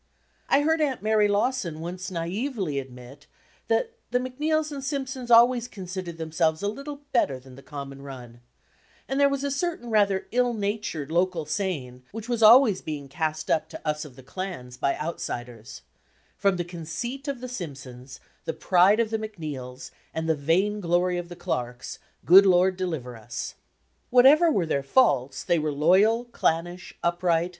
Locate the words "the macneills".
4.09-4.71, 19.11-19.91